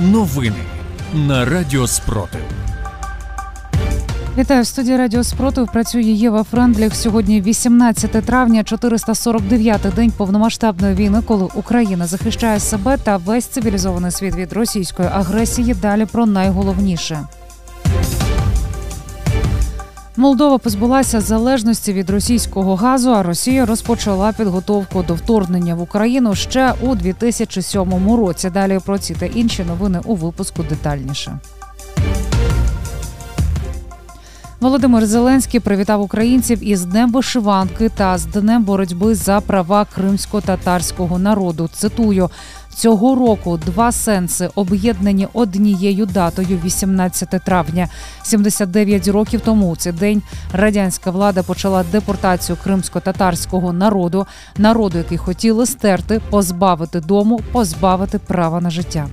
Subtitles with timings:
[0.00, 0.56] Новини
[1.14, 2.40] на Радіо Спротив.
[4.38, 5.68] Вітаю в студії Радіо Спротив.
[5.72, 6.94] Працює Єва Френдліх.
[6.94, 14.36] Сьогодні 18 травня, 449-й день повномасштабної війни, коли Україна захищає себе та весь цивілізований світ
[14.36, 15.74] від російської агресії.
[15.74, 17.26] Далі про найголовніше.
[20.18, 26.74] Молдова позбулася залежності від російського газу, а Росія розпочала підготовку до вторгнення в Україну ще
[26.82, 28.50] у 2007 році.
[28.50, 31.38] Далі про ці та інші новини у випуску детальніше.
[34.60, 41.68] Володимир Зеленський привітав українців із Днем вишиванки та з Днем боротьби за права кримсько-татарського народу.
[41.72, 42.30] Цитую.
[42.78, 47.88] Цього року два сенси об'єднані однією датою 18 травня.
[48.22, 55.66] 79 років тому у цей день радянська влада почала депортацію кримсько-татарського народу, народу, який хотіли
[55.66, 59.08] стерти, позбавити дому, позбавити права на життя.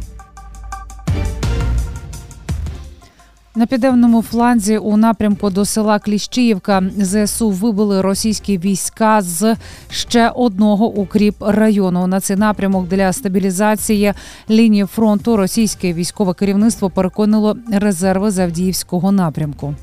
[3.58, 9.56] На південному фланзі у напрямку до села Кліщіївка ЗСУ вибили російські війська з
[9.90, 12.08] ще одного укріп району.
[12.08, 14.14] На цей напрямок для стабілізації
[14.50, 19.76] лінії фронту російське військове керівництво переконало резерви Завдіївського напрямку.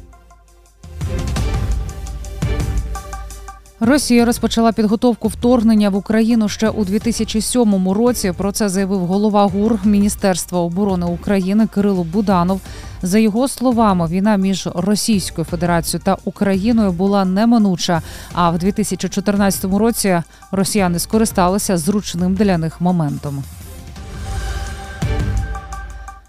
[3.84, 8.32] Росія розпочала підготовку вторгнення в Україну ще у 2007 році.
[8.36, 12.60] Про це заявив голова ГУР Міністерства оборони України Кирило Буданов.
[13.02, 18.02] За його словами, війна між Російською Федерацією та Україною була неминуча.
[18.32, 23.44] А в 2014 році росіяни скористалися зручним для них моментом.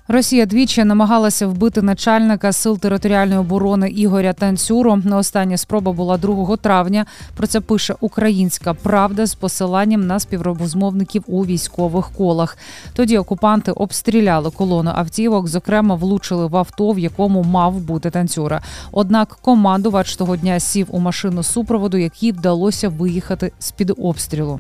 [0.07, 5.01] Росія двічі намагалася вбити начальника сил територіальної оборони Ігоря Танцюру.
[5.11, 7.05] Остання спроба була 2 травня.
[7.35, 12.57] Про це пише Українська Правда з посиланням на співробозмовників у військових колах.
[12.93, 18.61] Тоді окупанти обстріляли колону автівок, зокрема, влучили в авто, в якому мав бути танцюра.
[18.91, 24.59] Однак командувач того дня сів у машину супроводу, якій вдалося виїхати з під обстрілу.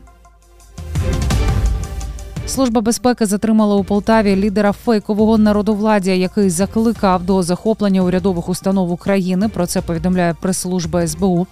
[2.47, 9.49] Служба безпеки затримала у Полтаві лідера фейкового народовладдя, який закликав до захоплення урядових установ України.
[9.49, 11.47] Про це повідомляє прес-служба СБУ.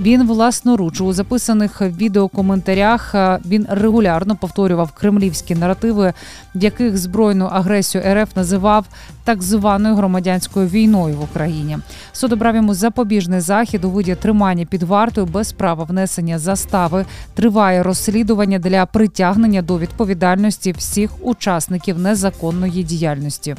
[0.00, 3.14] Він власноруч у записаних відеокоментарях
[3.46, 6.12] він регулярно повторював кремлівські наративи,
[6.54, 8.86] яких збройну агресію РФ називав
[9.24, 11.78] так званою громадянською війною в Україні.
[12.12, 17.04] Суд обрав йому запобіжний захід у виді тримання під вартою без права внесення застави.
[17.34, 23.56] Триває розслідування для притягнення до відповідальності всіх учасників незаконної діяльності.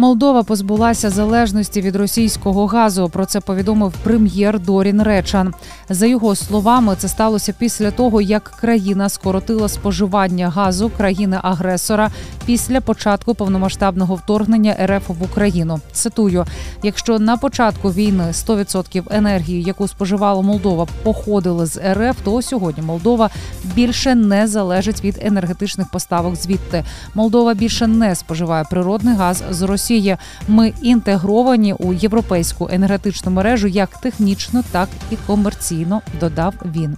[0.00, 3.08] Молдова позбулася залежності від російського газу.
[3.08, 5.54] Про це повідомив прем'єр Дорін Речан.
[5.88, 12.10] За його словами, це сталося після того, як країна скоротила споживання газу країни-агресора
[12.46, 15.80] після початку повномасштабного вторгнення РФ в Україну.
[15.92, 16.44] Цитую:
[16.82, 23.30] якщо на початку війни 100% енергії, яку споживала Молдова, походили з РФ, то сьогодні Молдова
[23.74, 26.36] більше не залежить від енергетичних поставок.
[26.36, 26.84] Звідти
[27.14, 29.89] Молдова більше не споживає природний газ з Росії.
[29.90, 30.16] Росії.
[30.48, 36.02] Ми інтегровані у європейську енергетичну мережу як технічно, так і комерційно.
[36.20, 36.96] Додав він.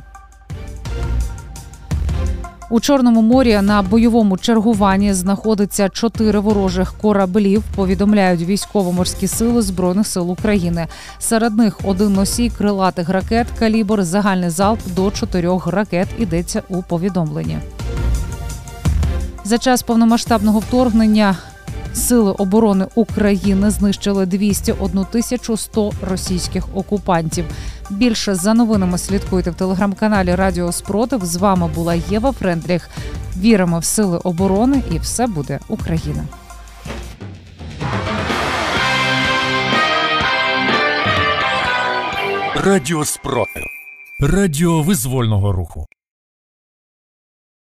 [2.71, 7.63] У Чорному морі на бойовому чергуванні знаходиться чотири ворожих кораблів.
[7.77, 10.87] Повідомляють військово-морські сили збройних сил України.
[11.19, 16.09] Серед них один носій крилатих ракет, калібр, загальний залп до чотирьох ракет.
[16.19, 17.59] Йдеться у повідомленні.
[19.45, 21.37] За час повномасштабного вторгнення
[21.95, 27.45] Сили оборони України знищили 201 тисячу 100 російських окупантів.
[27.91, 31.25] Більше за новинами слідкуйте в телеграм-каналі Радіо Спротив.
[31.25, 32.91] З вами була Єва Френдріх.
[33.37, 36.25] Віримо в сили оборони, і все буде Україна.
[42.55, 43.63] Радіо Спротив.
[44.21, 45.87] Радіо визвольного руху.